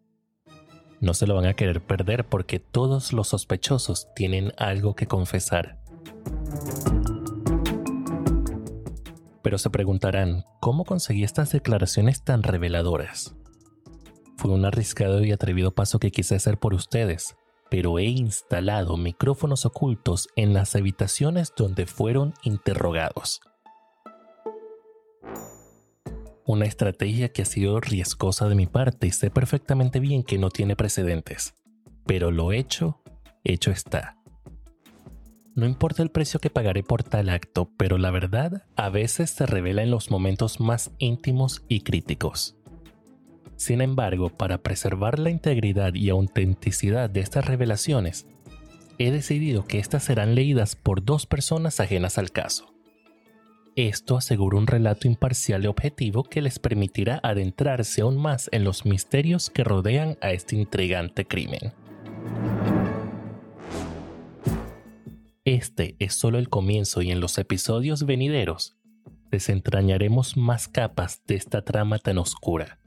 No 1.00 1.14
se 1.14 1.26
lo 1.26 1.36
van 1.36 1.46
a 1.46 1.54
querer 1.54 1.82
perder 1.82 2.26
porque 2.26 2.60
todos 2.60 3.14
los 3.14 3.30
sospechosos 3.30 4.10
tienen 4.14 4.52
algo 4.58 4.94
que 4.94 5.08
confesar. 5.08 5.80
Pero 9.42 9.58
se 9.58 9.70
preguntarán, 9.70 10.44
¿cómo 10.60 10.84
conseguí 10.84 11.24
estas 11.24 11.54
declaraciones 11.54 12.26
tan 12.26 12.44
reveladoras? 12.44 13.36
Fue 14.36 14.52
un 14.52 14.66
arriesgado 14.66 15.24
y 15.24 15.32
atrevido 15.32 15.74
paso 15.74 15.98
que 16.00 16.12
quise 16.12 16.36
hacer 16.36 16.58
por 16.58 16.74
ustedes, 16.74 17.38
pero 17.70 18.00
he 18.00 18.04
instalado 18.04 18.98
micrófonos 18.98 19.66
ocultos 19.66 20.28
en 20.36 20.54
las 20.54 20.76
habitaciones 20.76 21.54
donde 21.56 21.86
fueron 21.86 22.34
interrogados. 22.44 23.40
Una 26.48 26.64
estrategia 26.64 27.28
que 27.28 27.42
ha 27.42 27.46
sido 27.46 27.82
riesgosa 27.82 28.48
de 28.48 28.56
mi 28.56 28.68
parte 28.68 29.06
y 29.06 29.12
sé 29.12 29.30
perfectamente 29.30 30.00
bien 30.00 30.24
que 30.24 30.38
no 30.38 30.50
tiene 30.50 30.78
precedentes, 30.78 31.56
pero 32.06 32.32
lo 32.32 32.54
hecho, 32.54 33.02
hecho 33.44 33.70
está. 33.70 34.16
No 35.56 35.66
importa 35.66 36.04
el 36.04 36.10
precio 36.10 36.40
que 36.40 36.50
pagaré 36.50 36.84
por 36.84 37.04
tal 37.04 37.28
acto, 37.28 37.70
pero 37.76 37.98
la 37.98 38.12
verdad 38.12 38.64
a 38.78 38.88
veces 38.88 39.30
se 39.32 39.46
revela 39.46 39.84
en 39.84 39.92
los 39.92 40.10
momentos 40.10 40.62
más 40.62 40.92
íntimos 41.00 41.66
y 41.68 41.82
críticos. 41.82 42.56
Sin 43.58 43.82
embargo, 43.82 44.30
para 44.30 44.60
preservar 44.60 45.20
la 45.20 45.32
integridad 45.32 45.96
y 45.96 46.08
autenticidad 46.08 47.10
de 47.10 47.20
estas 47.20 47.44
revelaciones, 47.44 48.26
he 48.98 49.12
decidido 49.12 49.66
que 49.66 49.80
estas 49.80 50.06
serán 50.06 50.34
leídas 50.34 50.78
por 50.78 51.04
dos 51.04 51.26
personas 51.26 51.82
ajenas 51.82 52.18
al 52.18 52.32
caso. 52.32 52.77
Esto 53.78 54.18
asegura 54.18 54.58
un 54.58 54.66
relato 54.66 55.08
imparcial 55.08 55.64
y 55.64 55.68
objetivo 55.68 56.24
que 56.24 56.42
les 56.42 56.58
permitirá 56.58 57.20
adentrarse 57.22 58.02
aún 58.02 58.18
más 58.18 58.50
en 58.52 58.64
los 58.64 58.88
misterios 58.88 59.52
que 59.52 59.64
rodean 59.64 60.18
a 60.20 60.32
este 60.32 60.56
intrigante 60.56 61.28
crimen. 61.28 61.74
Este 65.46 65.96
es 66.00 66.16
solo 66.16 66.40
el 66.40 66.50
comienzo 66.50 67.04
y 67.04 67.12
en 67.12 67.20
los 67.20 67.38
episodios 67.38 68.08
venideros 68.08 68.76
desentrañaremos 69.30 70.38
más 70.38 70.68
capas 70.68 71.22
de 71.28 71.36
esta 71.36 71.62
trama 71.62 72.00
tan 72.00 72.18
oscura. 72.18 72.80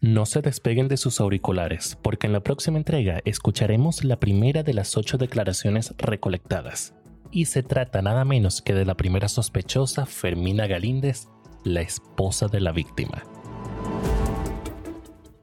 No 0.00 0.24
se 0.24 0.40
despeguen 0.40 0.88
de 0.88 0.96
sus 0.96 1.20
auriculares, 1.20 1.98
porque 2.00 2.26
en 2.26 2.32
la 2.32 2.40
próxima 2.40 2.78
entrega 2.78 3.20
escucharemos 3.26 4.02
la 4.02 4.18
primera 4.18 4.62
de 4.62 4.72
las 4.72 4.96
ocho 4.96 5.18
declaraciones 5.18 5.94
recolectadas. 5.98 6.94
Y 7.36 7.44
se 7.44 7.62
trata 7.62 8.00
nada 8.00 8.24
menos 8.24 8.62
que 8.62 8.72
de 8.72 8.86
la 8.86 8.94
primera 8.94 9.28
sospechosa, 9.28 10.06
Fermina 10.06 10.66
Galíndez, 10.66 11.28
la 11.64 11.82
esposa 11.82 12.48
de 12.48 12.60
la 12.60 12.72
víctima. 12.72 13.24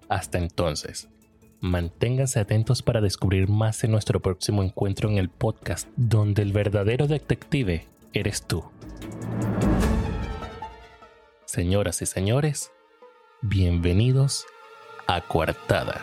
Hasta 0.09 0.39
entonces, 0.39 1.07
Manténganse 1.59 2.39
atentos 2.39 2.81
para 2.81 2.99
descubrir 2.99 3.47
más 3.47 3.83
en 3.83 3.91
nuestro 3.91 4.21
próximo 4.21 4.63
encuentro 4.63 5.07
en 5.07 5.19
el 5.19 5.29
podcast, 5.29 5.87
donde 5.95 6.41
el 6.41 6.51
verdadero 6.51 7.05
detective 7.05 7.87
eres 8.11 8.47
tú. 8.47 8.63
Señoras 11.45 12.01
y 12.01 12.07
señores, 12.07 12.71
bienvenidos 13.43 14.45
a 15.05 15.21
Coartada. 15.21 16.01